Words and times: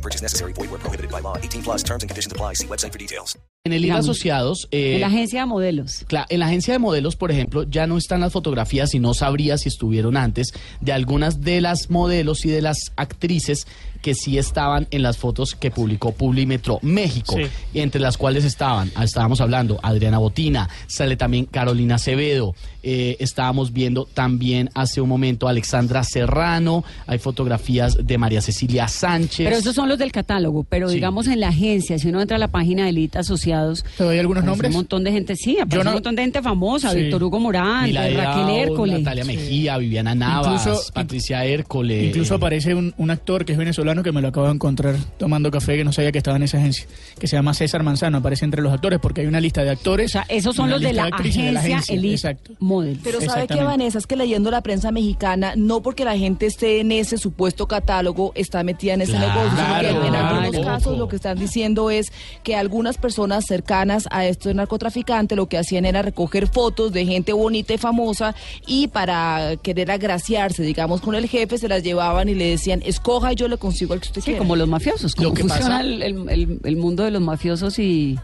No 0.00 0.08
purchase 0.08 0.22
necessary. 0.22 0.52
Void 0.54 0.70
where 0.70 0.78
prohibited 0.80 1.10
by 1.10 1.20
law. 1.20 1.36
18 1.42 1.62
plus 1.62 1.82
terms 1.84 2.02
and 2.02 2.08
conditions 2.10 2.32
apply. 2.32 2.54
See 2.54 2.66
website 2.66 2.90
for 2.92 2.98
details. 2.98 3.36
En 3.66 3.74
el 3.74 3.84
IR 3.84 3.92
Asociados, 3.92 4.66
eh, 4.70 4.94
En 4.94 5.02
la 5.02 5.08
agencia 5.08 5.40
de 5.40 5.46
modelos. 5.46 6.06
cla- 6.08 6.24
en 6.30 6.40
la 6.40 6.46
agencia 6.46 6.72
de 6.72 6.78
modelos, 6.78 7.14
por 7.16 7.30
ejemplo, 7.30 7.64
ya 7.64 7.86
no 7.86 7.98
están 7.98 8.22
las 8.22 8.32
fotografías 8.32 8.94
y 8.94 9.00
no 9.00 9.12
sabría 9.12 9.58
si 9.58 9.68
estuvieron 9.68 10.16
antes 10.16 10.54
de 10.80 10.92
algunas 10.94 11.42
de 11.42 11.60
las 11.60 11.90
modelos 11.90 12.46
y 12.46 12.48
de 12.48 12.62
las 12.62 12.78
actrices 12.96 13.66
que 14.02 14.14
sí 14.14 14.38
estaban 14.38 14.86
en 14.90 15.02
las 15.02 15.16
fotos 15.18 15.54
que 15.54 15.70
publicó 15.70 16.12
Publimetro 16.12 16.78
México, 16.82 17.36
y 17.74 17.80
entre 17.80 18.00
las 18.00 18.16
cuales 18.16 18.44
estaban, 18.44 18.90
ah, 18.94 19.04
estábamos 19.04 19.40
hablando, 19.40 19.78
Adriana 19.82 20.18
Botina, 20.18 20.68
sale 20.86 21.16
también 21.16 21.44
Carolina 21.46 21.96
Acevedo, 21.96 22.54
eh, 22.82 23.16
estábamos 23.20 23.72
viendo 23.72 24.06
también 24.14 24.70
hace 24.74 25.00
un 25.00 25.08
momento 25.08 25.46
a 25.46 25.50
Alexandra 25.50 26.02
Serrano, 26.02 26.82
hay 27.06 27.18
fotografías 27.18 27.98
de 28.06 28.16
María 28.18 28.40
Cecilia 28.40 28.88
Sánchez. 28.88 29.44
Pero 29.46 29.56
esos 29.56 29.74
son 29.74 29.88
los 29.88 29.98
del 29.98 30.12
catálogo. 30.12 30.64
Pero 30.64 30.88
Sí. 30.88 30.94
digamos 30.94 31.26
en 31.26 31.40
la 31.40 31.48
agencia, 31.48 31.98
si 31.98 32.08
uno 32.08 32.20
entra 32.22 32.36
a 32.36 32.38
la 32.38 32.48
página 32.48 32.84
de 32.84 32.90
Elite 32.90 33.18
Asociados. 33.18 33.84
¿Te 33.98 34.04
doy 34.04 34.18
algunos 34.18 34.44
nombres? 34.44 34.70
Un 34.70 34.76
montón 34.76 35.04
de 35.04 35.12
gente, 35.12 35.36
sí, 35.36 35.58
aparece 35.58 35.84
no- 35.84 35.90
un 35.90 35.94
montón 35.96 36.16
de 36.16 36.22
gente 36.22 36.40
famosa. 36.42 36.90
Sí. 36.92 37.02
Víctor 37.02 37.22
Hugo 37.24 37.38
Morán, 37.40 37.92
Raquel 37.94 38.16
Dao, 38.16 38.56
Hércole. 38.56 38.98
Natalia 38.98 39.24
Mejía, 39.24 39.76
Viviana 39.78 40.14
Navas, 40.14 40.66
Incluso- 40.66 40.92
Patricia 40.94 41.44
Hércole. 41.44 42.06
Incluso 42.06 42.34
aparece 42.36 42.74
un, 42.74 42.94
un 42.96 43.10
actor 43.10 43.44
que 43.44 43.52
es 43.52 43.58
venezolano 43.58 43.89
que 44.02 44.12
me 44.12 44.20
lo 44.22 44.28
acabo 44.28 44.46
de 44.46 44.52
encontrar 44.52 44.96
tomando 45.18 45.50
café 45.50 45.76
que 45.76 45.84
no 45.84 45.92
sabía 45.92 46.12
que 46.12 46.18
estaba 46.18 46.36
en 46.36 46.44
esa 46.44 46.58
agencia, 46.58 46.86
que 47.18 47.26
se 47.26 47.36
llama 47.36 47.52
César 47.54 47.82
Manzano, 47.82 48.18
aparece 48.18 48.44
entre 48.44 48.62
los 48.62 48.72
actores 48.72 48.98
porque 49.00 49.20
hay 49.22 49.26
una 49.26 49.40
lista 49.40 49.62
de 49.64 49.70
actores. 49.70 50.10
O 50.10 50.12
sea, 50.12 50.26
esos 50.28 50.54
son 50.56 50.70
los 50.70 50.80
de 50.80 50.92
la 50.92 51.04
actrices 51.04 51.42
de 51.52 51.58
agencia, 51.58 51.94
Elite 51.94 52.14
Exacto. 52.14 52.52
Models. 52.60 53.00
Pero 53.02 53.20
¿sabe 53.20 53.46
qué. 53.46 53.62
Vanessa? 53.62 53.98
Es 53.98 54.06
que 54.06 54.16
leyendo 54.16 54.50
la 54.50 54.62
prensa 54.62 54.90
mexicana, 54.92 55.54
no 55.56 55.82
porque 55.82 56.04
la 56.04 56.16
gente 56.16 56.46
esté 56.46 56.80
en 56.80 56.92
ese 56.92 57.18
supuesto 57.18 57.66
catálogo, 57.66 58.32
está 58.34 58.62
metida 58.62 58.94
en 58.94 59.02
ese 59.02 59.12
Claro, 59.12 59.26
negocio. 59.28 59.50
sino 59.58 59.80
que 59.80 60.06
en 60.06 60.12
claro. 60.12 60.26
algunos 60.40 60.64
casos 60.64 60.98
lo 60.98 61.08
que 61.08 61.16
están 61.16 61.38
diciendo 61.38 61.90
es 61.90 62.12
que 62.42 62.54
algunas 62.56 62.96
personas 62.98 63.44
cercanas 63.46 64.06
a 64.10 64.24
estos 64.26 64.54
narcotraficantes 64.54 65.36
lo 65.36 65.46
que 65.48 65.58
hacían 65.58 65.84
era 65.84 66.02
recoger 66.02 66.46
fotos 66.46 66.92
de 66.92 67.04
gente 67.06 67.32
bonita 67.32 67.74
y 67.74 67.78
famosa 67.78 68.34
y 68.66 68.88
para 68.88 69.56
querer 69.62 69.90
agraciarse, 69.90 70.62
digamos, 70.62 71.00
con 71.00 71.14
el 71.14 71.26
jefe, 71.28 71.58
se 71.58 71.68
las 71.68 71.82
llevaban 71.82 72.28
y 72.28 72.34
le 72.34 72.50
decían, 72.50 72.82
escoja 72.84 73.32
y 73.32 73.36
yo 73.36 73.48
le 73.48 73.56
consigo 73.56 73.79
el 73.84 74.00
que 74.00 74.08
usted 74.08 74.20
Sí, 74.22 74.34
como 74.34 74.56
los 74.56 74.68
mafiosos. 74.68 75.14
Como 75.14 75.28
Lo 75.28 75.34
que 75.34 75.42
funciona 75.42 75.78
pasa- 75.78 75.80
el, 75.82 76.02
el- 76.02 76.28
el- 76.28 76.60
el 76.64 76.76
mundo 76.76 77.04
de 77.04 77.10
los 77.10 77.20
mafiosos 77.22 77.78
y, 77.78 78.18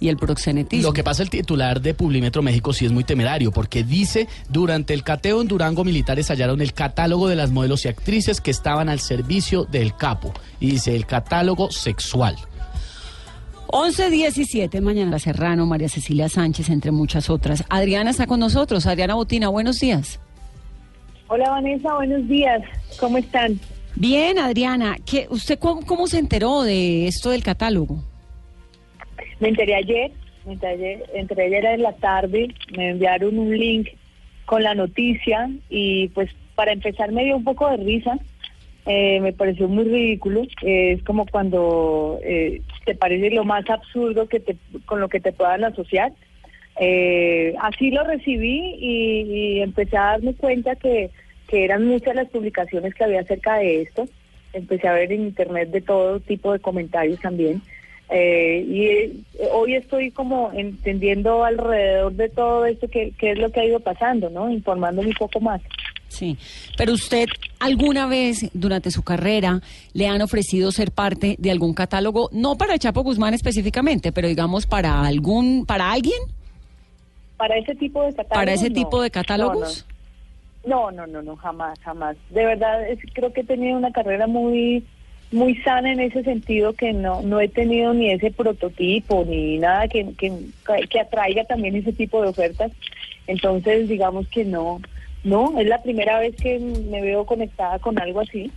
y 0.00 0.08
el 0.08 0.16
proxenetismo. 0.16 0.88
Lo 0.88 0.92
que 0.92 1.04
pasa 1.04 1.22
el 1.22 1.30
titular 1.30 1.80
de 1.80 1.92
Publimetro 1.94 2.42
México 2.42 2.72
sí 2.72 2.86
es 2.86 2.92
muy 2.92 3.04
temerario, 3.04 3.52
porque 3.52 3.84
dice, 3.84 4.28
durante 4.48 4.94
el 4.94 5.02
cateo 5.02 5.40
en 5.42 5.48
Durango, 5.48 5.84
militares 5.84 6.28
hallaron 6.30 6.60
el 6.60 6.72
catálogo 6.72 7.28
de 7.28 7.36
las 7.36 7.50
modelos 7.50 7.84
y 7.84 7.88
actrices 7.88 8.40
que 8.40 8.50
estaban 8.50 8.88
al 8.88 9.00
servicio 9.00 9.64
del 9.64 9.94
capo. 9.96 10.32
Y 10.58 10.70
dice, 10.72 10.96
el 10.96 11.06
catálogo 11.06 11.70
sexual. 11.70 12.36
11-17, 13.68 14.80
mañana 14.80 15.18
Serrano, 15.20 15.64
María 15.64 15.88
Cecilia 15.88 16.28
Sánchez, 16.28 16.70
entre 16.70 16.90
muchas 16.90 17.30
otras. 17.30 17.62
Adriana 17.68 18.10
está 18.10 18.26
con 18.26 18.40
nosotros. 18.40 18.86
Adriana 18.86 19.14
Botina, 19.14 19.48
buenos 19.48 19.78
días. 19.78 20.18
Hola 21.28 21.48
Vanessa, 21.50 21.94
buenos 21.94 22.26
días. 22.26 22.60
¿Cómo 22.98 23.18
están? 23.18 23.60
Bien, 23.96 24.38
Adriana, 24.38 24.96
¿qué, 25.04 25.26
¿usted 25.30 25.58
cómo, 25.58 25.84
cómo 25.84 26.06
se 26.06 26.18
enteró 26.18 26.62
de 26.62 27.06
esto 27.06 27.30
del 27.30 27.42
catálogo? 27.42 28.02
Me 29.40 29.48
enteré 29.48 29.74
ayer, 29.74 30.10
me 30.46 30.54
enteré, 30.54 31.02
enteré 31.14 31.46
ayer 31.46 31.64
en 31.64 31.82
la 31.82 31.92
tarde, 31.92 32.54
me 32.76 32.90
enviaron 32.90 33.38
un 33.38 33.56
link 33.56 33.88
con 34.46 34.62
la 34.62 34.74
noticia 34.74 35.50
y 35.68 36.08
pues 36.08 36.30
para 36.54 36.72
empezar 36.72 37.12
me 37.12 37.24
dio 37.24 37.36
un 37.36 37.44
poco 37.44 37.70
de 37.70 37.76
risa, 37.78 38.18
eh, 38.86 39.20
me 39.20 39.32
pareció 39.32 39.68
muy 39.68 39.84
ridículo, 39.84 40.42
es 40.62 41.02
como 41.04 41.26
cuando 41.26 42.18
eh, 42.22 42.62
te 42.84 42.94
parece 42.94 43.30
lo 43.30 43.44
más 43.44 43.68
absurdo 43.68 44.28
que 44.28 44.40
te, 44.40 44.56
con 44.86 45.00
lo 45.00 45.08
que 45.08 45.20
te 45.20 45.32
puedan 45.32 45.64
asociar. 45.64 46.12
Eh, 46.80 47.54
así 47.60 47.90
lo 47.90 48.04
recibí 48.04 48.76
y, 48.78 49.22
y 49.22 49.60
empecé 49.60 49.96
a 49.96 50.12
darme 50.12 50.34
cuenta 50.34 50.74
que, 50.76 51.10
que 51.50 51.64
eran 51.64 51.84
muchas 51.84 52.14
las 52.14 52.28
publicaciones 52.28 52.94
que 52.94 53.02
había 53.04 53.20
acerca 53.20 53.56
de 53.56 53.82
esto. 53.82 54.06
Empecé 54.52 54.86
a 54.86 54.92
ver 54.92 55.10
en 55.12 55.22
internet 55.22 55.70
de 55.70 55.80
todo 55.80 56.20
tipo 56.20 56.52
de 56.52 56.60
comentarios 56.60 57.18
también. 57.20 57.60
Eh, 58.08 58.64
y 58.68 58.86
eh, 58.86 59.12
hoy 59.52 59.74
estoy 59.74 60.10
como 60.12 60.50
entendiendo 60.52 61.44
alrededor 61.44 62.12
de 62.12 62.28
todo 62.28 62.66
esto 62.66 62.88
qué, 62.88 63.12
qué 63.18 63.32
es 63.32 63.38
lo 63.38 63.50
que 63.50 63.60
ha 63.60 63.64
ido 63.64 63.80
pasando, 63.80 64.30
¿no? 64.30 64.48
Informándome 64.50 65.08
un 65.08 65.14
poco 65.14 65.40
más. 65.40 65.60
Sí, 66.08 66.36
pero 66.76 66.92
usted 66.92 67.26
alguna 67.60 68.06
vez 68.06 68.48
durante 68.52 68.90
su 68.90 69.02
carrera 69.02 69.60
le 69.92 70.08
han 70.08 70.22
ofrecido 70.22 70.72
ser 70.72 70.90
parte 70.90 71.36
de 71.38 71.50
algún 71.52 71.72
catálogo, 71.72 72.28
no 72.32 72.56
para 72.58 72.78
Chapo 72.78 73.02
Guzmán 73.02 73.34
específicamente, 73.34 74.10
pero 74.10 74.26
digamos 74.26 74.66
para 74.66 75.02
algún, 75.02 75.66
para 75.66 75.92
alguien, 75.92 76.18
Para 77.36 77.56
ese 77.58 77.74
tipo 77.76 78.02
de 78.02 78.10
catálogos. 78.12 78.36
para 78.38 78.52
ese 78.52 78.70
no. 78.70 78.74
tipo 78.74 79.02
de 79.02 79.10
catálogos. 79.12 79.86
No, 79.86 79.88
no, 79.88 79.89
no, 80.64 81.22
no, 81.22 81.36
jamás, 81.36 81.78
jamás. 81.80 82.16
De 82.30 82.44
verdad, 82.44 82.86
es- 82.88 82.98
creo 83.14 83.32
que 83.32 83.40
he 83.42 83.44
tenido 83.44 83.76
una 83.78 83.92
carrera 83.92 84.26
muy 84.26 84.84
muy 85.32 85.54
sana 85.62 85.92
en 85.92 86.00
ese 86.00 86.24
sentido 86.24 86.72
que 86.72 86.92
no 86.92 87.22
no 87.22 87.40
he 87.40 87.46
tenido 87.48 87.94
ni 87.94 88.10
ese 88.10 88.32
prototipo 88.32 89.24
ni 89.24 89.58
nada 89.58 89.86
que, 89.86 90.12
que, 90.16 90.32
que 90.90 91.00
atraiga 91.00 91.44
también 91.44 91.76
ese 91.76 91.92
tipo 91.92 92.20
de 92.20 92.28
ofertas. 92.30 92.72
Entonces, 93.28 93.88
digamos 93.88 94.26
que 94.28 94.44
no, 94.44 94.80
no, 95.22 95.58
es 95.60 95.66
la 95.66 95.82
primera 95.82 96.18
vez 96.18 96.34
que 96.36 96.58
me 96.58 97.02
veo 97.02 97.26
conectada 97.26 97.78
con 97.78 98.00
algo 98.00 98.20
así. 98.20 98.50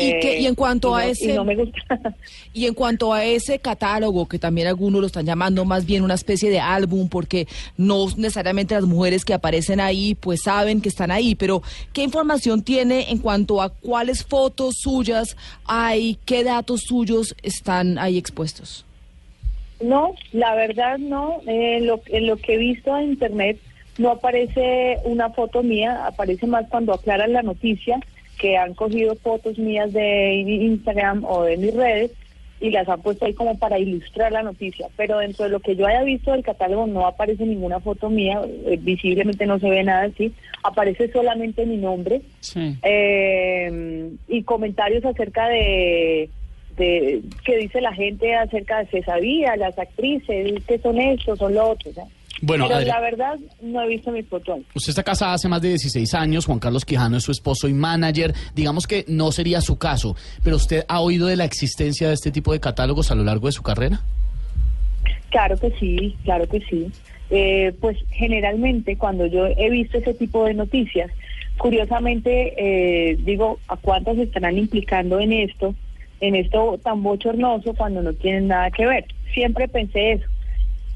¿Y 0.00 0.46
en 0.46 0.54
cuanto 0.54 0.90
y 0.98 1.02
a 1.02 1.04
no- 1.04 1.10
ese- 1.12 1.30
Y 1.32 1.34
no 1.34 1.44
me 1.44 1.56
gusta. 1.56 1.78
Y 2.54 2.64
en 2.64 2.72
cuanto 2.72 3.12
a 3.12 3.22
ese 3.22 3.58
catálogo, 3.58 4.26
que 4.26 4.38
también 4.38 4.66
algunos 4.66 5.02
lo 5.02 5.06
están 5.08 5.26
llamando 5.26 5.66
más 5.66 5.84
bien 5.84 6.02
una 6.02 6.14
especie 6.14 6.48
de 6.48 6.58
álbum, 6.58 7.08
porque 7.10 7.46
no 7.76 8.06
necesariamente 8.16 8.74
las 8.74 8.84
mujeres 8.84 9.26
que 9.26 9.34
aparecen 9.34 9.78
ahí 9.78 10.14
pues 10.14 10.40
saben 10.42 10.80
que 10.80 10.88
están 10.88 11.10
ahí, 11.10 11.34
pero 11.34 11.62
¿qué 11.92 12.02
información 12.02 12.62
tiene 12.62 13.10
en 13.10 13.18
cuanto 13.18 13.60
a 13.60 13.68
cuáles 13.68 14.24
fotos 14.24 14.76
suyas 14.78 15.36
hay, 15.66 16.16
qué 16.24 16.44
datos 16.44 16.80
suyos 16.88 17.34
están 17.42 17.98
ahí 17.98 18.16
expuestos? 18.16 18.84
No, 19.82 20.14
la 20.32 20.54
verdad 20.54 20.96
no. 20.96 21.40
Eh, 21.46 21.80
lo, 21.82 22.00
en 22.06 22.26
lo 22.26 22.38
que 22.38 22.54
he 22.54 22.56
visto 22.56 22.96
en 22.96 23.10
internet 23.10 23.58
no 23.98 24.10
aparece 24.10 24.98
una 25.04 25.30
foto 25.30 25.62
mía, 25.62 26.06
aparece 26.06 26.46
más 26.46 26.66
cuando 26.68 26.92
aclaran 26.92 27.32
la 27.32 27.42
noticia 27.42 27.98
que 28.38 28.56
han 28.56 28.74
cogido 28.74 29.14
fotos 29.16 29.58
mías 29.58 29.92
de 29.92 30.34
Instagram 30.34 31.24
o 31.24 31.44
de 31.44 31.56
mis 31.56 31.74
redes 31.74 32.10
y 32.60 32.70
las 32.70 32.88
han 32.88 33.02
puesto 33.02 33.26
ahí 33.26 33.34
como 33.34 33.58
para 33.58 33.78
ilustrar 33.78 34.32
la 34.32 34.42
noticia. 34.42 34.88
Pero 34.96 35.18
dentro 35.18 35.44
de 35.44 35.50
lo 35.50 35.60
que 35.60 35.76
yo 35.76 35.86
haya 35.86 36.02
visto 36.02 36.32
del 36.32 36.42
catálogo 36.42 36.86
no 36.86 37.06
aparece 37.06 37.44
ninguna 37.44 37.80
foto 37.80 38.08
mía, 38.10 38.40
eh, 38.66 38.78
visiblemente 38.80 39.44
no 39.46 39.58
se 39.58 39.68
ve 39.68 39.82
nada 39.84 40.04
así, 40.04 40.32
aparece 40.62 41.10
solamente 41.12 41.66
mi 41.66 41.76
nombre 41.76 42.22
Sí. 42.40 42.76
eh, 42.82 44.10
y 44.28 44.42
comentarios 44.42 45.04
acerca 45.04 45.48
de, 45.48 46.28
de 46.76 47.22
qué 47.44 47.56
dice 47.58 47.80
la 47.80 47.92
gente 47.94 48.34
acerca 48.34 48.78
de 48.78 48.86
se 48.86 49.02
sabía, 49.02 49.56
las 49.56 49.78
actrices, 49.78 50.62
qué 50.66 50.78
son 50.78 50.98
estos, 50.98 51.38
son 51.38 51.54
los 51.54 51.68
otros. 51.70 51.96
¿eh? 51.98 52.02
Bueno, 52.42 52.66
Pero 52.68 52.80
la 52.80 53.00
verdad 53.00 53.36
no 53.62 53.82
he 53.82 53.88
visto 53.88 54.10
mis 54.12 54.26
fotos. 54.26 54.60
usted 54.74 54.90
está 54.90 55.02
casada 55.02 55.34
hace 55.34 55.48
más 55.48 55.62
de 55.62 55.70
16 55.70 56.12
años, 56.14 56.44
Juan 56.46 56.58
Carlos 56.58 56.84
Quijano 56.84 57.16
es 57.16 57.24
su 57.24 57.32
esposo 57.32 57.66
y 57.68 57.72
manager. 57.72 58.34
Digamos 58.54 58.86
que 58.86 59.04
no 59.08 59.32
sería 59.32 59.60
su 59.60 59.78
caso, 59.78 60.16
pero 60.44 60.56
usted 60.56 60.84
ha 60.88 61.00
oído 61.00 61.26
de 61.28 61.36
la 61.36 61.44
existencia 61.44 62.08
de 62.08 62.14
este 62.14 62.30
tipo 62.30 62.52
de 62.52 62.60
catálogos 62.60 63.10
a 63.10 63.14
lo 63.14 63.24
largo 63.24 63.46
de 63.46 63.52
su 63.52 63.62
carrera. 63.62 64.00
Claro 65.30 65.56
que 65.56 65.70
sí, 65.78 66.16
claro 66.24 66.46
que 66.48 66.60
sí. 66.60 66.90
Eh, 67.30 67.72
pues 67.80 67.96
generalmente 68.10 68.96
cuando 68.96 69.26
yo 69.26 69.46
he 69.46 69.70
visto 69.70 69.98
ese 69.98 70.14
tipo 70.14 70.44
de 70.44 70.54
noticias, 70.54 71.10
curiosamente 71.58 72.54
eh, 72.56 73.16
digo, 73.24 73.58
¿a 73.68 73.76
cuántas 73.76 74.16
se 74.16 74.24
estarán 74.24 74.58
implicando 74.58 75.18
en 75.18 75.32
esto, 75.32 75.74
en 76.20 76.36
esto 76.36 76.78
tan 76.82 77.02
bochornoso 77.02 77.74
cuando 77.74 78.02
no 78.02 78.12
tienen 78.12 78.48
nada 78.48 78.70
que 78.70 78.86
ver? 78.86 79.04
Siempre 79.34 79.66
pensé 79.68 80.12
eso, 80.12 80.26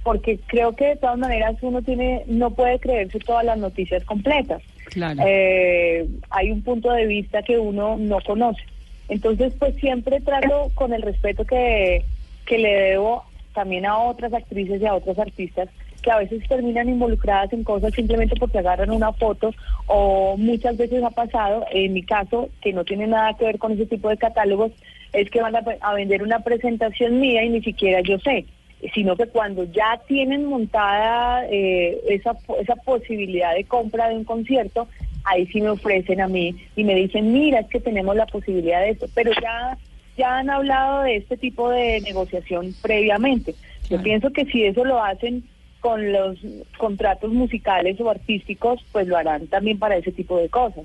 porque 0.03 0.39
creo 0.47 0.75
que 0.75 0.87
de 0.87 0.97
todas 0.97 1.19
maneras 1.19 1.57
uno 1.63 1.83
tiene, 1.83 2.25
no 2.27 2.51
puede 2.51 2.79
creerse 2.79 3.19
todas 3.19 3.45
las 3.45 3.59
noticias 3.59 4.05
completas. 4.05 4.63
Claro. 4.87 5.23
Eh, 5.25 6.07
hay 6.31 6.51
un 6.51 6.63
punto 6.63 6.91
de 6.93 7.07
vista 7.07 7.43
que 7.43 7.59
uno 7.59 7.97
no 7.99 8.19
conoce. 8.21 8.63
Entonces, 9.09 9.53
pues 9.59 9.75
siempre 9.77 10.21
trato 10.21 10.71
con 10.75 10.93
el 10.93 11.03
respeto 11.03 11.45
que, 11.45 12.05
que 12.47 12.59
le 12.59 12.73
debo 12.73 13.25
también 13.55 13.85
a 13.85 13.99
otras 13.99 14.33
actrices 14.33 14.81
y 14.81 14.87
a 14.87 14.95
otros 14.95 15.19
artistas 15.19 15.69
que 16.01 16.11
a 16.11 16.19
veces 16.19 16.43
terminan 16.49 16.89
involucradas 16.89 17.53
en 17.53 17.63
cosas 17.63 17.93
simplemente 17.93 18.35
porque 18.37 18.59
agarran 18.59 18.91
una 18.91 19.13
foto 19.13 19.53
o 19.87 20.35
muchas 20.39 20.79
veces 20.79 21.03
ha 21.03 21.11
pasado, 21.11 21.67
en 21.71 21.93
mi 21.93 22.03
caso, 22.03 22.49
que 22.63 22.73
no 22.73 22.85
tiene 22.85 23.07
nada 23.07 23.35
que 23.35 23.45
ver 23.45 23.59
con 23.59 23.73
ese 23.73 23.85
tipo 23.85 24.09
de 24.09 24.17
catálogos, 24.17 24.73
es 25.13 25.29
que 25.29 25.43
van 25.43 25.57
a, 25.57 25.63
a 25.83 25.95
vender 25.95 26.23
una 26.23 26.39
presentación 26.39 27.21
mía 27.21 27.45
y 27.45 27.51
ni 27.51 27.61
siquiera 27.61 28.01
yo 28.01 28.19
sé 28.21 28.47
sino 28.95 29.17
que 29.17 29.27
cuando 29.27 29.65
ya 29.65 30.01
tienen 30.07 30.47
montada 30.47 31.47
eh, 31.51 32.01
esa, 32.09 32.37
esa 32.61 32.77
posibilidad 32.77 33.55
de 33.55 33.65
compra 33.65 34.09
de 34.09 34.17
un 34.17 34.25
concierto, 34.25 34.89
ahí 35.25 35.47
sí 35.47 35.61
me 35.61 35.71
ofrecen 35.71 36.21
a 36.21 36.29
mí 36.29 36.55
y 36.77 36.85
me 36.85 36.95
dicen, 36.95 37.33
mira, 37.33 37.61
es 37.61 37.69
que 37.69 37.81
tenemos 37.81 38.17
la 38.17 38.27
posibilidad 38.27 38.81
de 38.81 38.91
esto, 38.91 39.07
pero 39.15 39.33
ya, 39.41 39.77
ya 40.17 40.39
han 40.39 40.51
hablado 40.51 41.03
de 41.03 41.17
este 41.17 41.37
tipo 41.37 41.71
de 41.71 42.01
negociación 42.01 42.75
previamente. 42.83 43.55
Yo 43.89 44.01
pienso 44.01 44.31
que 44.31 44.45
si 44.47 44.65
eso 44.65 44.85
lo 44.85 45.03
hacen 45.03 45.45
con 45.81 46.13
los 46.13 46.39
contratos 46.79 47.33
musicales 47.33 48.01
o 48.01 48.09
artísticos, 48.09 48.85
pues 48.93 49.09
lo 49.09 49.17
harán 49.17 49.47
también 49.49 49.79
para 49.79 49.97
ese 49.97 50.13
tipo 50.13 50.39
de 50.39 50.49
cosas. 50.49 50.85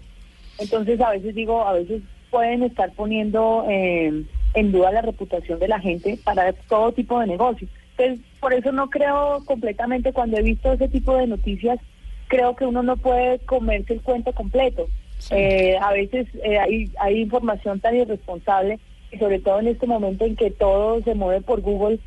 Entonces 0.58 1.00
a 1.00 1.12
veces 1.12 1.36
digo, 1.36 1.68
a 1.68 1.74
veces 1.74 2.02
pueden 2.32 2.64
estar 2.64 2.92
poniendo 2.94 3.66
eh, 3.70 4.24
en 4.56 4.72
duda 4.72 4.92
la 4.92 5.02
reputación 5.02 5.60
de 5.60 5.68
la 5.68 5.80
gente 5.80 6.18
para 6.24 6.52
todo 6.54 6.92
tipo 6.94 7.20
de 7.20 7.28
negocios. 7.28 7.70
Pues 7.96 8.20
por 8.40 8.54
eso 8.54 8.72
no 8.72 8.90
creo 8.90 9.44
completamente 9.46 10.14
cuando 10.14 10.38
he 10.38 10.42
visto 10.42 10.74
ese 10.74 10.88
tipo 10.88 11.16
de 11.18 11.28
noticias, 11.28 11.80
creo 12.28 12.56
que 12.56 12.66
uno 12.66 12.84
no 12.84 12.98
puede 12.98 13.40
comerse 13.40 13.94
el 13.94 14.02
cuento 14.02 14.34
completo. 14.34 14.88
Eh, 15.32 15.78
a 15.82 15.92
veces 15.94 16.28
eh, 16.44 16.60
hay, 16.60 16.92
hay 17.00 17.22
información 17.22 17.80
tan 17.80 17.96
irresponsable 17.96 18.80
y 19.12 19.18
sobre 19.18 19.40
todo 19.40 19.60
en 19.60 19.68
este 19.68 19.88
momento 19.88 20.26
en 20.26 20.36
que 20.36 20.52
todo 20.52 21.02
se 21.04 21.16
mueve 21.16 21.42
por 21.42 21.62
Google, 21.62 22.00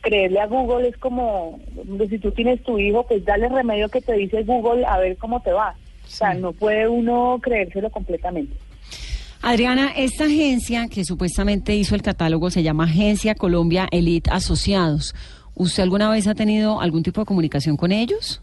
creerle 0.00 0.40
a 0.40 0.46
Google 0.46 0.88
es 0.88 0.96
como, 0.96 1.58
si 2.08 2.18
tú 2.18 2.30
tienes 2.32 2.62
tu 2.62 2.78
hijo, 2.78 3.06
pues 3.06 3.24
dale 3.24 3.48
remedio 3.48 3.88
que 3.88 4.00
te 4.00 4.14
dice 4.14 4.42
Google 4.42 4.84
a 4.86 4.98
ver 4.98 5.16
cómo 5.16 5.40
te 5.40 5.52
va. 5.52 5.76
O 6.04 6.10
sea, 6.16 6.34
no 6.34 6.52
puede 6.52 6.86
uno 6.86 7.40
creérselo 7.42 7.90
completamente. 7.90 8.54
Adriana, 9.46 9.92
esta 9.94 10.24
agencia 10.24 10.88
que 10.88 11.04
supuestamente 11.04 11.74
hizo 11.74 11.94
el 11.94 12.00
catálogo 12.00 12.48
se 12.48 12.62
llama 12.62 12.84
Agencia 12.84 13.34
Colombia 13.34 13.86
Elite 13.90 14.30
Asociados. 14.32 15.14
¿Usted 15.54 15.82
alguna 15.82 16.08
vez 16.08 16.26
ha 16.26 16.34
tenido 16.34 16.80
algún 16.80 17.02
tipo 17.02 17.20
de 17.20 17.26
comunicación 17.26 17.76
con 17.76 17.92
ellos? 17.92 18.42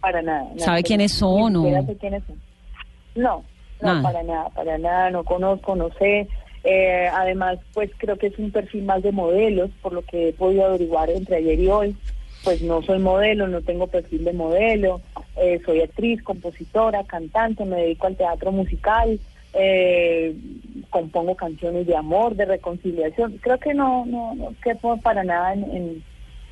Para 0.00 0.20
nada. 0.20 0.46
¿Sabe 0.58 0.82
quiénes 0.82 1.12
son 1.12 1.56
o...? 1.56 1.62
quiénes 1.98 2.22
son. 2.26 2.36
No, 3.14 3.42
no, 3.80 4.02
para 4.02 4.22
nada, 4.22 4.50
para 4.50 4.76
nada, 4.76 5.10
no 5.10 5.24
conozco, 5.24 5.74
no 5.74 5.88
sé. 5.98 6.28
Eh, 6.64 7.08
además, 7.10 7.58
pues 7.72 7.90
creo 7.96 8.18
que 8.18 8.26
es 8.26 8.38
un 8.38 8.50
perfil 8.50 8.84
más 8.84 9.02
de 9.02 9.12
modelos, 9.12 9.70
por 9.80 9.94
lo 9.94 10.02
que 10.02 10.28
he 10.28 10.32
podido 10.34 10.66
averiguar 10.66 11.08
entre 11.08 11.36
ayer 11.36 11.58
y 11.58 11.68
hoy. 11.68 11.96
Pues 12.44 12.60
no 12.60 12.82
soy 12.82 12.98
modelo, 12.98 13.48
no 13.48 13.62
tengo 13.62 13.86
perfil 13.86 14.24
de 14.24 14.34
modelo, 14.34 15.00
eh, 15.36 15.60
soy 15.64 15.80
actriz, 15.80 16.22
compositora, 16.22 17.04
cantante, 17.04 17.64
me 17.64 17.76
dedico 17.76 18.06
al 18.06 18.16
teatro 18.16 18.52
musical, 18.52 19.18
eh, 19.58 20.34
compongo 20.90 21.34
canciones 21.34 21.86
de 21.86 21.96
amor, 21.96 22.36
de 22.36 22.44
reconciliación. 22.44 23.38
Creo 23.42 23.58
que 23.58 23.74
no, 23.74 24.06
no, 24.06 24.34
no 24.34 24.54
quepo 24.62 24.96
para 24.98 25.24
nada 25.24 25.52
en, 25.54 26.02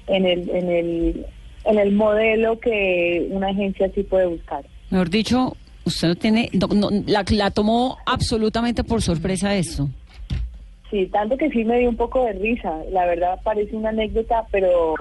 en, 0.08 0.26
el, 0.26 0.50
en, 0.50 0.70
el, 0.70 1.26
en 1.64 1.78
el 1.78 1.92
modelo 1.92 2.58
que 2.58 3.28
una 3.30 3.48
agencia 3.48 3.90
sí 3.94 4.02
puede 4.02 4.26
buscar. 4.26 4.64
Mejor 4.90 5.08
dicho, 5.08 5.56
usted 5.84 6.08
no 6.08 6.16
tiene, 6.16 6.50
la, 7.06 7.24
la 7.30 7.50
tomó 7.50 7.98
absolutamente 8.06 8.84
por 8.84 9.00
sorpresa 9.02 9.54
esto. 9.54 9.88
Sí, 10.90 11.06
tanto 11.06 11.36
que 11.36 11.50
sí 11.50 11.64
me 11.64 11.78
dio 11.78 11.88
un 11.88 11.96
poco 11.96 12.24
de 12.24 12.32
risa. 12.34 12.72
La 12.90 13.06
verdad 13.06 13.40
parece 13.42 13.74
una 13.74 13.88
anécdota, 13.88 14.44
pero, 14.50 14.94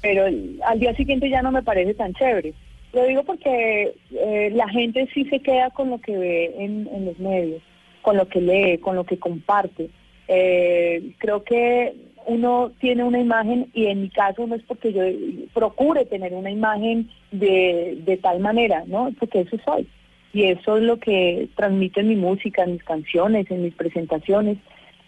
pero 0.00 0.24
al 0.26 0.80
día 0.80 0.94
siguiente 0.94 1.30
ya 1.30 1.42
no 1.42 1.52
me 1.52 1.62
parece 1.62 1.94
tan 1.94 2.12
chévere. 2.14 2.52
Lo 2.94 3.04
digo 3.04 3.24
porque 3.24 3.92
eh, 4.12 4.50
la 4.54 4.68
gente 4.68 5.08
sí 5.12 5.24
se 5.24 5.40
queda 5.40 5.70
con 5.70 5.90
lo 5.90 6.00
que 6.00 6.16
ve 6.16 6.54
en, 6.56 7.04
los 7.04 7.18
medios, 7.18 7.60
con 8.02 8.16
lo 8.16 8.28
que 8.28 8.40
lee, 8.40 8.78
con 8.78 8.94
lo 8.94 9.02
que 9.04 9.18
comparte. 9.18 9.90
Eh, 10.28 11.12
creo 11.18 11.42
que 11.42 11.92
uno 12.26 12.70
tiene 12.78 13.02
una 13.02 13.18
imagen 13.18 13.68
y 13.74 13.86
en 13.86 14.02
mi 14.02 14.10
caso 14.10 14.46
no 14.46 14.54
es 14.54 14.62
porque 14.62 14.92
yo 14.92 15.02
procure 15.52 16.04
tener 16.06 16.34
una 16.34 16.52
imagen 16.52 17.10
de, 17.32 17.98
de 18.04 18.16
tal 18.16 18.38
manera, 18.38 18.84
¿no? 18.86 19.10
Porque 19.18 19.40
eso 19.40 19.56
soy. 19.64 19.88
Y 20.32 20.44
eso 20.44 20.76
es 20.76 20.84
lo 20.84 20.98
que 20.98 21.48
transmite 21.56 22.00
en 22.00 22.08
mi 22.08 22.16
música, 22.16 22.62
en 22.62 22.74
mis 22.74 22.84
canciones, 22.84 23.50
en 23.50 23.64
mis 23.64 23.74
presentaciones. 23.74 24.58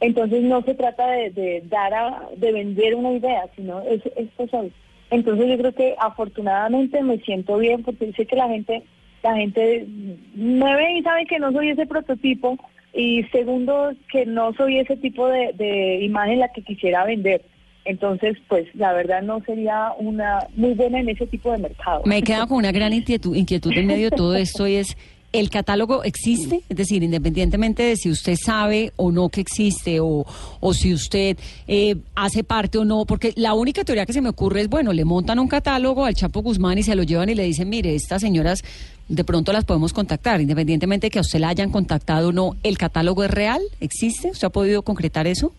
Entonces 0.01 0.43
no 0.43 0.61
se 0.63 0.75
trata 0.75 1.07
de, 1.07 1.31
de 1.31 1.63
dar 1.69 1.95
a, 1.95 2.29
de 2.37 2.53
vender 2.53 2.97
una 2.97 3.13
idea, 3.13 3.47
sino 3.55 3.81
es, 3.83 4.03
esto 4.17 4.49
soy. 4.49 4.73
Entonces 5.11 5.49
yo 5.49 5.59
creo 5.59 5.73
que 5.73 5.95
afortunadamente 5.99 7.03
me 7.03 7.19
siento 7.19 7.59
bien 7.59 7.83
porque 7.83 8.13
sé 8.13 8.27
que 8.27 8.37
la 8.37 8.49
gente, 8.49 8.83
la 9.23 9.37
gente 9.37 9.87
me 10.35 10.77
ve 10.77 10.99
y 10.99 11.03
sabe 11.03 11.27
que 11.27 11.39
no 11.39 11.53
soy 11.53 11.71
ese 11.71 11.87
prototipo 11.87 12.59
y 12.93 13.23
segundo 13.25 13.93
que 14.11 14.27
no 14.27 14.53
soy 14.55 14.79
ese 14.79 14.97
tipo 14.97 15.29
de, 15.29 15.53
de 15.55 16.03
imagen 16.03 16.41
la 16.41 16.49
que 16.49 16.63
quisiera 16.63 17.05
vender. 17.05 17.43
Entonces, 17.85 18.37
pues 18.49 18.67
la 18.75 18.93
verdad 18.93 19.23
no 19.23 19.41
sería 19.47 19.93
una 19.99 20.41
muy 20.57 20.75
buena 20.75 20.99
en 20.99 21.09
ese 21.09 21.25
tipo 21.27 21.53
de 21.53 21.59
mercado. 21.59 22.03
Me 22.05 22.19
he 22.19 22.23
quedado 22.23 22.49
con 22.49 22.59
una 22.59 22.73
gran 22.73 22.93
inquietud, 22.93 23.37
inquietud 23.37 23.73
en 23.77 23.87
medio 23.87 24.11
de 24.11 24.17
todo 24.17 24.35
esto 24.35 24.67
y 24.67 24.75
es 24.75 24.97
¿El 25.33 25.51
catálogo 25.51 26.03
existe? 26.05 26.63
Es 26.69 26.77
decir, 26.77 27.03
independientemente 27.03 27.83
de 27.83 27.97
si 27.97 28.11
usted 28.11 28.37
sabe 28.37 28.93
o 28.97 29.11
no 29.11 29.29
que 29.29 29.41
existe 29.41 30.01
o, 30.01 30.25
o 30.61 30.75
si 30.75 30.95
usted 30.95 31.37
eh, 31.69 31.97
hace 32.15 32.43
parte 32.43 32.79
o 32.79 32.85
no, 32.85 33.05
porque 33.05 33.33
la 33.37 33.53
única 33.55 33.85
teoría 33.85 34.07
que 34.07 34.13
se 34.13 34.23
me 34.23 34.31
ocurre 34.31 34.63
es, 34.63 34.69
bueno, 34.69 34.93
le 34.93 35.05
montan 35.05 35.39
un 35.39 35.49
catálogo 35.49 36.05
al 36.05 36.15
Chapo 36.15 36.41
Guzmán 36.41 36.79
y 36.79 36.83
se 36.83 36.95
lo 36.95 37.03
llevan 37.03 37.29
y 37.29 37.35
le 37.35 37.43
dicen, 37.43 37.69
mire, 37.69 37.95
estas 37.95 38.23
señoras 38.23 38.63
de 39.09 39.25
pronto 39.25 39.53
las 39.53 39.65
podemos 39.65 39.93
contactar, 39.93 40.41
independientemente 40.41 41.07
de 41.07 41.11
que 41.11 41.19
a 41.19 41.23
usted 41.23 41.39
la 41.39 41.49
hayan 41.49 41.71
contactado 41.71 42.29
o 42.29 42.33
no, 42.33 42.57
¿el 42.63 42.79
catálogo 42.79 43.23
es 43.25 43.31
real? 43.31 43.63
¿Existe? 43.81 44.31
¿Usted 44.31 44.47
ha 44.47 44.51
podido 44.51 44.83
concretar 44.83 45.27
eso? 45.27 45.53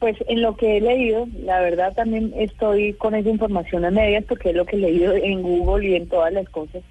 Pues 0.00 0.16
en 0.26 0.42
lo 0.42 0.56
que 0.56 0.78
he 0.78 0.80
leído, 0.80 1.28
la 1.44 1.60
verdad 1.60 1.94
también 1.94 2.32
estoy 2.36 2.94
con 2.94 3.14
esa 3.14 3.28
información 3.28 3.84
a 3.84 3.90
medias 3.90 4.24
porque 4.28 4.50
es 4.50 4.56
lo 4.56 4.66
que 4.66 4.76
he 4.76 4.80
leído 4.80 5.14
en 5.14 5.42
Google 5.42 5.88
y 5.88 5.94
en 5.94 6.08
todas 6.08 6.32
las 6.32 6.48
cosas. 6.48 6.82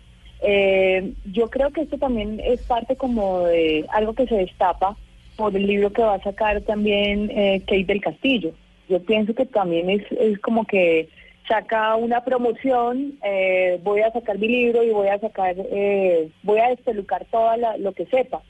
Eh, 0.41 1.13
yo 1.31 1.49
creo 1.49 1.69
que 1.69 1.81
esto 1.81 1.97
también 1.97 2.39
es 2.43 2.61
parte 2.63 2.95
como 2.95 3.41
de 3.45 3.85
algo 3.89 4.13
que 4.13 4.27
se 4.27 4.35
destapa 4.35 4.97
por 5.35 5.55
el 5.55 5.67
libro 5.67 5.91
que 5.91 6.01
va 6.01 6.15
a 6.15 6.23
sacar 6.23 6.61
también 6.61 7.29
eh, 7.31 7.61
Kate 7.61 7.85
del 7.85 8.01
Castillo. 8.01 8.51
Yo 8.89 8.99
pienso 9.03 9.33
que 9.33 9.45
también 9.45 9.89
es, 9.89 10.03
es 10.11 10.39
como 10.39 10.65
que 10.65 11.09
saca 11.47 11.95
una 11.95 12.23
promoción, 12.23 13.17
eh, 13.23 13.79
voy 13.83 14.01
a 14.01 14.11
sacar 14.11 14.37
mi 14.37 14.47
libro 14.47 14.83
y 14.83 14.91
voy 14.91 15.07
a 15.07 15.19
sacar, 15.19 15.55
eh, 15.57 16.29
voy 16.43 16.59
a 16.59 16.69
despelucar 16.69 17.25
todo 17.25 17.51
lo 17.77 17.91
que 17.93 18.05
sepa, 18.05 18.41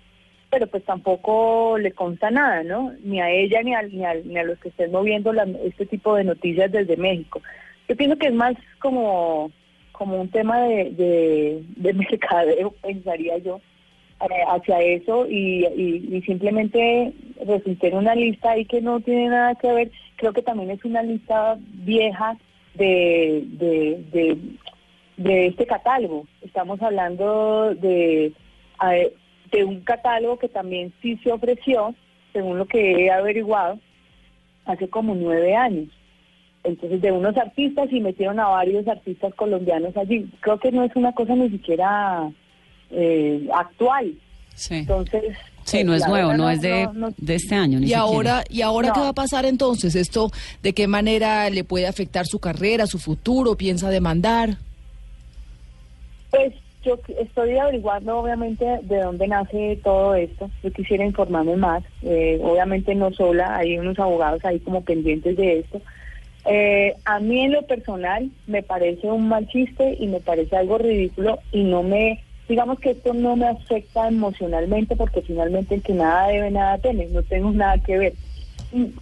pero 0.50 0.68
pues 0.68 0.84
tampoco 0.84 1.77
le 1.77 1.94
consta 1.94 2.30
nada, 2.30 2.63
¿no? 2.63 2.94
Ni 3.04 3.20
a 3.22 3.30
ella 3.30 3.62
ni 3.63 3.74
a, 3.74 3.82
ni 3.84 4.06
a, 4.06 4.13
ni 4.13 4.38
a 4.38 4.44
los 4.44 4.60
que 4.60 4.70
estén 4.70 4.92
moviendo 4.92 5.32
este 5.63 5.86
tipo 5.86 6.15
de 6.15 6.25
noticias 6.25 6.72
desde 6.72 6.98
México. 6.98 7.42
Yo 7.88 7.96
pienso 7.96 8.18
que 8.18 8.27
es 8.27 8.34
más 8.34 8.56
como 8.80 9.51
como 10.01 10.20
un 10.20 10.29
tema 10.29 10.60
de, 10.62 11.63
de, 11.77 11.93
mercadeo, 11.93 12.72
pensaría 12.81 13.38
yo, 13.38 13.62
eh, 14.22 14.43
hacia 14.48 14.81
eso 14.81 15.27
y, 15.29 16.24
simplemente 16.25 17.13
resulté 17.46 17.89
en 17.89 17.98
una 17.98 18.15
lista 18.15 18.50
ahí 18.50 18.65
que 18.65 18.81
no 18.81 19.00
tiene 19.01 19.27
nada 19.27 19.53
que 19.53 19.72
ver. 19.72 19.91
Creo 20.15 20.34
que 20.34 20.41
también 20.41 20.72
es 20.72 20.84
una 20.86 21.03
lista 21.03 21.55
vieja 21.86 22.36
de, 22.74 23.43
de, 23.60 24.38
de, 25.17 25.46
este 25.46 25.67
catálogo. 25.67 26.25
Estamos 26.41 26.81
hablando 26.81 27.75
de, 27.75 28.34
de 29.51 29.63
un 29.63 29.81
catálogo 29.81 30.39
que 30.39 30.50
también 30.50 30.91
sí 31.03 31.15
se 31.24 31.31
ofreció, 31.31 31.93
según 32.34 32.58
lo 32.58 32.65
que 32.65 33.05
he 33.05 33.12
averiguado, 33.12 33.77
hace 34.65 34.89
como 34.89 35.13
nueve 35.13 35.55
años 35.55 35.89
entonces 36.63 37.01
de 37.01 37.12
unos 37.12 37.36
artistas 37.38 37.88
y 37.91 38.00
metieron 38.00 38.39
a 38.39 38.48
varios 38.48 38.88
artistas 38.88 39.34
colombianos 39.36 39.96
allí. 39.98 40.30
Creo 40.41 40.60
que 40.60 40.72
no 40.72 40.84
es 40.84 40.96
una 40.96 41.13
cosa 41.13 41.36
ni 41.36 41.50
siquiera 41.50 42.30
eh, 42.91 43.48
actual. 43.53 44.13
Sí. 44.56 44.75
Entonces 44.75 45.36
Sí, 45.63 45.84
no 45.84 45.94
es 45.94 46.08
nuevo, 46.08 46.34
no, 46.34 46.50
es 46.50 46.62
de, 46.62 46.88
de, 47.18 47.36
este 47.36 47.56
año. 47.56 47.80
y 47.80 47.94
ahora, 47.94 48.44
y 48.50 48.62
ahora 48.62 48.91
qué 48.94 49.00
va 49.00 49.10
a 49.10 49.13
pasar 49.13 49.46
entonces. 49.46 49.96
Esto, 49.96 50.32
¿de 50.63 50.74
qué 50.74 50.88
manera 50.88 51.50
le 51.50 51.63
puede 51.63 51.88
afectar 51.88 52.25
su 52.25 52.39
carrera, 52.39 52.88
su 52.88 52.98
futuro? 52.98 53.56
¿Piensa 53.56 53.89
demandar? 53.89 54.58
Pues 56.32 56.53
yo 56.84 56.98
estoy 57.20 57.58
averiguando, 57.58 58.18
obviamente, 58.18 58.65
de 58.84 59.01
dónde 59.01 59.27
nace 59.27 59.80
todo 59.84 60.15
esto. 60.15 60.50
Yo 60.63 60.72
quisiera 60.72 61.06
informarme 61.06 61.56
más. 61.56 61.84
Eh, 62.01 62.39
obviamente 62.41 62.96
no 62.96 63.12
sola, 63.13 63.56
hay 63.56 63.77
unos 63.77 64.00
abogados 64.00 64.44
ahí 64.44 64.60
como 64.60 64.84
pendientes 64.84 65.38
de 65.38 65.60
esto. 65.60 65.82
Eh, 66.45 66.95
a 67.05 67.19
mí 67.19 67.41
en 67.41 67.51
lo 67.51 67.62
personal 67.63 68.31
me 68.48 68.63
parece 68.63 69.07
un 69.07 69.27
mal 69.27 69.48
chiste 69.48 69.95
y 70.00 70.07
me 70.07 70.19
parece 70.19 70.55
algo 70.55 70.79
ridículo 70.79 71.39
y 71.51 71.63
no 71.63 71.83
me, 71.83 72.19
digamos 72.50 72.79
que 72.79 72.91
esto 72.91 73.13
no 73.13 73.36
me 73.36 73.48
afecta 73.48 74.07
emocionalmente 74.07 74.95
porque 74.95 75.21
finalmente 75.21 75.75
el 75.75 75.83
que 75.83 75.93
nada 75.93 76.27
debe, 76.29 76.50
nada 76.50 76.77
teme, 76.79 77.07
no 77.07 77.21
tengo 77.24 77.51
nada 77.51 77.77
que 77.77 77.98
ver. 77.98 78.13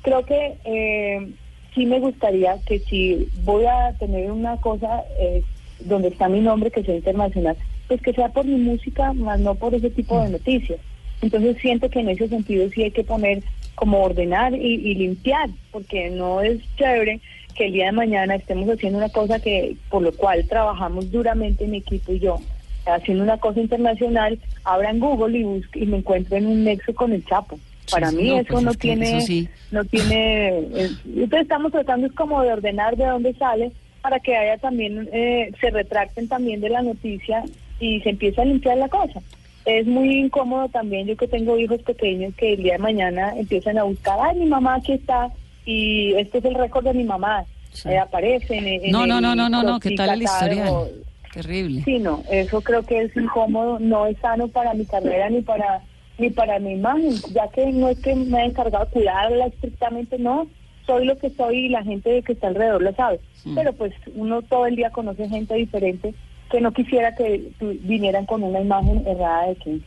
Creo 0.02 0.26
que 0.26 0.56
eh, 0.66 1.30
sí 1.74 1.86
me 1.86 2.00
gustaría 2.00 2.58
que 2.66 2.80
si 2.80 3.30
voy 3.44 3.66
a 3.66 3.94
tener 3.98 4.32
una 4.32 4.58
cosa 4.58 5.04
eh, 5.20 5.42
donde 5.80 6.10
está 6.10 6.28
mi 6.28 6.42
nombre, 6.42 6.72
que 6.72 6.84
sea 6.84 6.96
internacional, 6.96 7.56
pues 7.88 8.02
que 8.02 8.14
sea 8.14 8.30
por 8.30 8.46
mi 8.46 8.58
música, 8.58 9.14
más 9.14 9.40
no 9.40 9.56
por 9.56 9.74
ese 9.74 9.90
tipo 9.90 10.22
de 10.22 10.30
noticias. 10.30 10.80
Entonces 11.22 11.58
siento 11.62 11.90
que 11.90 12.00
en 12.00 12.10
ese 12.10 12.28
sentido 12.28 12.70
sí 12.70 12.84
hay 12.84 12.92
que 12.92 13.04
poner 13.04 13.44
como 13.80 14.02
ordenar 14.02 14.54
y, 14.54 14.76
y 14.76 14.94
limpiar, 14.96 15.50
porque 15.72 16.10
no 16.10 16.42
es 16.42 16.60
chévere 16.76 17.22
que 17.56 17.68
el 17.68 17.72
día 17.72 17.86
de 17.86 17.92
mañana 17.94 18.36
estemos 18.36 18.68
haciendo 18.68 18.98
una 18.98 19.08
cosa 19.08 19.40
que 19.40 19.78
por 19.90 20.02
lo 20.02 20.12
cual 20.12 20.46
trabajamos 20.50 21.10
duramente 21.10 21.66
mi 21.66 21.78
equipo 21.78 22.12
y 22.12 22.20
yo, 22.20 22.42
haciendo 22.86 23.24
una 23.24 23.38
cosa 23.38 23.62
internacional, 23.62 24.38
abra 24.66 24.90
en 24.90 25.00
Google 25.00 25.38
y 25.38 25.44
busque 25.44 25.80
y 25.80 25.86
me 25.86 26.00
encuentro 26.00 26.36
en 26.36 26.48
un 26.48 26.66
nexo 26.66 26.94
con 26.94 27.14
el 27.14 27.26
Chapo. 27.26 27.58
Para 27.90 28.10
sí, 28.10 28.18
mí 28.18 28.30
no, 28.32 28.40
eso 28.40 28.52
pues 28.52 28.64
no 28.66 28.72
es 28.72 28.78
tiene, 28.80 29.18
eso 29.18 29.28
sí. 29.28 29.50
no 29.72 29.86
tiene, 29.86 30.50
eh, 30.60 30.90
entonces 31.06 31.44
estamos 31.44 31.72
tratando 31.72 32.08
es 32.08 32.14
como 32.14 32.42
de 32.42 32.52
ordenar 32.52 32.98
de 32.98 33.06
dónde 33.06 33.34
sale 33.36 33.72
para 34.02 34.20
que 34.20 34.36
haya 34.36 34.58
también, 34.58 35.08
eh, 35.14 35.54
se 35.62 35.70
retracten 35.70 36.28
también 36.28 36.60
de 36.60 36.70
la 36.70 36.82
noticia 36.82 37.46
y 37.80 38.02
se 38.02 38.10
empiece 38.10 38.42
a 38.42 38.46
limpiar 38.46 38.78
la 38.78 38.90
cosa. 38.90 39.22
Es 39.66 39.86
muy 39.86 40.20
incómodo 40.20 40.70
también, 40.70 41.08
yo 41.08 41.18
que 41.18 41.28
tengo 41.28 41.58
hijos 41.58 41.82
pequeños 41.84 42.34
que 42.36 42.54
el 42.54 42.64
día 42.64 42.74
de 42.74 42.80
mañana 42.80 43.34
empiezan 43.38 43.78
a 43.78 43.84
buscar, 43.84 44.18
ay, 44.22 44.40
mi 44.40 44.46
mamá 44.46 44.76
aquí 44.76 44.94
está 44.94 45.30
y 45.66 46.14
este 46.14 46.40
es 46.40 46.46
el 46.46 46.56
récord 46.56 46.86
de 46.86 46.94
mi 46.94 47.04
mamá. 47.04 47.46
Eh, 47.86 47.98
aparecen 47.98 48.68
en, 48.68 48.86
en 48.86 48.92
No, 48.92 49.06
no, 49.06 49.18
el 49.18 49.22
no, 49.22 49.36
no, 49.36 49.50
no, 49.50 49.64
no, 49.64 49.80
¿qué 49.80 49.92
tal 49.92 50.10
el 50.10 50.24
historial? 50.24 50.88
Terrible. 51.34 51.84
Sí, 51.84 52.00
no, 52.00 52.24
eso 52.32 52.62
creo 52.62 52.84
que 52.84 53.02
es 53.02 53.16
incómodo, 53.16 53.78
no 53.80 54.08
es 54.08 54.18
sano 54.18 54.48
para 54.48 54.74
mi 54.74 54.86
carrera 54.86 55.30
ni 55.30 55.42
para 55.42 55.82
ni 56.18 56.30
para 56.30 56.60
mi 56.60 56.74
imagen, 56.74 57.14
ya 57.34 57.48
que 57.48 57.66
no 57.68 57.88
es 57.88 58.00
que 58.00 58.14
me 58.14 58.42
he 58.42 58.46
encargado 58.46 58.86
de 58.86 58.92
cuidarla 58.92 59.46
estrictamente, 59.46 60.20
no, 60.20 60.48
soy 60.86 61.06
lo 61.06 61.18
que 61.18 61.30
soy 61.30 61.66
y 61.66 61.70
la 61.70 61.84
gente 61.84 62.22
que 62.24 62.34
está 62.34 62.48
alrededor 62.48 62.82
lo 62.82 62.94
sabe. 62.94 63.20
Pero 63.56 63.72
pues 63.74 63.94
uno 64.16 64.42
todo 64.42 64.66
el 64.66 64.76
día 64.76 64.90
conoce 64.90 65.30
gente 65.30 65.54
diferente 65.54 66.14
que 66.50 66.62
no 66.62 66.72
quisiera 66.72 67.16
que 67.16 67.52
vinieran 67.82 68.26
con 68.26 68.44
una 68.44 68.60
imagen 68.60 69.06
errada 69.08 69.48
de 69.48 69.56
quién. 69.56 69.84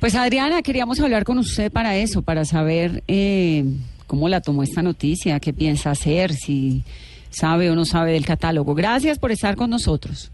Pues 0.00 0.14
Adriana, 0.14 0.62
queríamos 0.62 1.00
hablar 1.00 1.24
con 1.24 1.38
usted 1.38 1.70
para 1.70 1.96
eso, 1.96 2.22
para 2.22 2.44
saber 2.44 3.02
eh, 3.06 3.64
cómo 4.06 4.28
la 4.28 4.40
tomó 4.40 4.62
esta 4.62 4.82
noticia, 4.82 5.40
qué 5.40 5.52
piensa 5.52 5.90
hacer, 5.90 6.32
si 6.32 6.82
sabe 7.30 7.70
o 7.70 7.74
no 7.74 7.84
sabe 7.84 8.12
del 8.12 8.26
catálogo. 8.26 8.74
Gracias 8.74 9.18
por 9.18 9.30
estar 9.30 9.56
con 9.56 9.70
nosotros. 9.70 10.30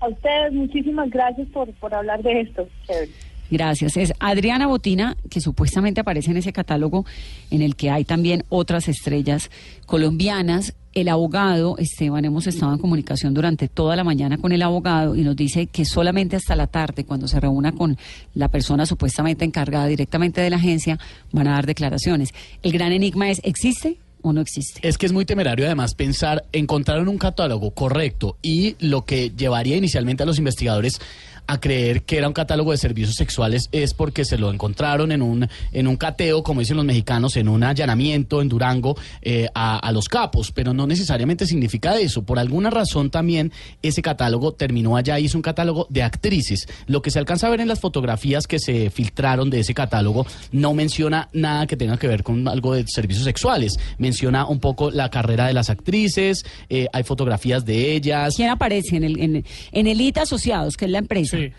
A 0.00 0.08
ustedes 0.08 0.52
muchísimas 0.52 1.10
gracias 1.10 1.48
por, 1.48 1.72
por 1.74 1.94
hablar 1.94 2.22
de 2.22 2.40
esto. 2.40 2.66
Chévere. 2.86 3.10
Gracias. 3.50 3.96
Es 3.96 4.12
Adriana 4.18 4.66
Botina, 4.66 5.16
que 5.28 5.40
supuestamente 5.40 6.00
aparece 6.00 6.30
en 6.30 6.38
ese 6.38 6.52
catálogo 6.52 7.04
en 7.50 7.62
el 7.62 7.76
que 7.76 7.90
hay 7.90 8.04
también 8.04 8.44
otras 8.48 8.88
estrellas 8.88 9.50
colombianas. 9.86 10.74
El 10.94 11.08
abogado, 11.08 11.76
Esteban, 11.78 12.24
hemos 12.24 12.46
estado 12.46 12.72
en 12.72 12.78
comunicación 12.78 13.32
durante 13.32 13.68
toda 13.68 13.96
la 13.96 14.04
mañana 14.04 14.36
con 14.36 14.52
el 14.52 14.60
abogado 14.62 15.16
y 15.16 15.22
nos 15.22 15.36
dice 15.36 15.66
que 15.66 15.86
solamente 15.86 16.36
hasta 16.36 16.54
la 16.54 16.66
tarde, 16.66 17.04
cuando 17.04 17.28
se 17.28 17.40
reúna 17.40 17.72
con 17.72 17.96
la 18.34 18.48
persona 18.48 18.84
supuestamente 18.84 19.44
encargada 19.44 19.86
directamente 19.86 20.42
de 20.42 20.50
la 20.50 20.56
agencia, 20.56 20.98
van 21.30 21.48
a 21.48 21.52
dar 21.52 21.66
declaraciones. 21.66 22.34
El 22.62 22.72
gran 22.72 22.92
enigma 22.92 23.30
es, 23.30 23.40
¿existe 23.42 23.98
o 24.22 24.32
no 24.32 24.40
existe? 24.40 24.86
Es 24.86 24.98
que 24.98 25.06
es 25.06 25.12
muy 25.12 25.24
temerario 25.24 25.66
además 25.66 25.94
pensar, 25.94 26.44
encontraron 26.52 27.08
un 27.08 27.18
catálogo 27.18 27.72
correcto 27.72 28.36
y 28.42 28.76
lo 28.78 29.04
que 29.04 29.30
llevaría 29.30 29.76
inicialmente 29.76 30.22
a 30.22 30.26
los 30.26 30.38
investigadores 30.38 31.00
a 31.46 31.60
creer 31.60 32.02
que 32.02 32.18
era 32.18 32.28
un 32.28 32.34
catálogo 32.34 32.72
de 32.72 32.78
servicios 32.78 33.16
sexuales 33.16 33.68
es 33.72 33.94
porque 33.94 34.24
se 34.24 34.38
lo 34.38 34.50
encontraron 34.50 35.12
en 35.12 35.22
un 35.22 35.48
en 35.72 35.86
un 35.86 35.96
cateo, 35.96 36.42
como 36.42 36.60
dicen 36.60 36.76
los 36.76 36.86
mexicanos, 36.86 37.36
en 37.36 37.48
un 37.48 37.62
allanamiento 37.62 38.40
en 38.40 38.48
Durango 38.48 38.96
eh, 39.22 39.48
a, 39.54 39.78
a 39.78 39.92
los 39.92 40.08
capos, 40.08 40.52
pero 40.52 40.74
no 40.74 40.86
necesariamente 40.86 41.46
significa 41.46 41.98
eso. 41.98 42.22
Por 42.22 42.38
alguna 42.38 42.70
razón 42.70 43.10
también 43.10 43.52
ese 43.82 44.02
catálogo 44.02 44.52
terminó 44.52 44.96
allá 44.96 45.18
y 45.18 45.26
es 45.26 45.34
un 45.34 45.42
catálogo 45.42 45.86
de 45.90 46.02
actrices. 46.02 46.68
Lo 46.86 47.02
que 47.02 47.10
se 47.10 47.18
alcanza 47.18 47.46
a 47.46 47.50
ver 47.50 47.60
en 47.60 47.68
las 47.68 47.80
fotografías 47.80 48.46
que 48.46 48.58
se 48.58 48.90
filtraron 48.90 49.50
de 49.50 49.60
ese 49.60 49.74
catálogo 49.74 50.26
no 50.50 50.74
menciona 50.74 51.28
nada 51.32 51.66
que 51.66 51.76
tenga 51.76 51.96
que 51.96 52.08
ver 52.08 52.22
con 52.22 52.46
algo 52.48 52.74
de 52.74 52.84
servicios 52.86 53.24
sexuales. 53.24 53.78
Menciona 53.98 54.46
un 54.46 54.60
poco 54.60 54.90
la 54.90 55.10
carrera 55.10 55.46
de 55.46 55.52
las 55.52 55.70
actrices, 55.70 56.44
eh, 56.68 56.86
hay 56.92 57.02
fotografías 57.02 57.64
de 57.64 57.94
ellas. 57.94 58.34
¿Quién 58.36 58.50
aparece 58.50 58.96
en 58.96 59.04
el, 59.04 59.20
en, 59.20 59.44
en 59.72 59.86
el 59.86 60.00
IT 60.00 60.18
Asociados, 60.18 60.76
que 60.76 60.84
es 60.86 60.90
la 60.90 60.98
empresa? 60.98 61.36
Sí. 61.42 61.52